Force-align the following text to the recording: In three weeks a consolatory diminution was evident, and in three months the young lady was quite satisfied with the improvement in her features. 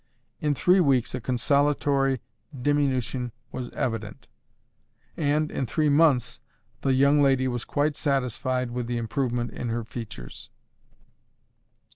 In 0.39 0.55
three 0.55 0.79
weeks 0.79 1.13
a 1.13 1.21
consolatory 1.21 2.21
diminution 2.59 3.33
was 3.51 3.69
evident, 3.69 4.27
and 5.15 5.51
in 5.51 5.67
three 5.67 5.89
months 5.89 6.39
the 6.81 6.95
young 6.95 7.21
lady 7.21 7.47
was 7.47 7.65
quite 7.65 7.95
satisfied 7.95 8.71
with 8.71 8.87
the 8.87 8.97
improvement 8.97 9.51
in 9.51 9.69
her 9.69 9.83
features. 9.83 10.49